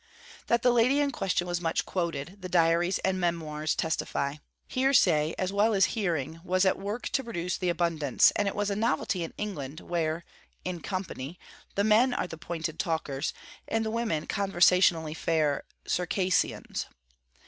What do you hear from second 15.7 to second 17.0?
Circassians.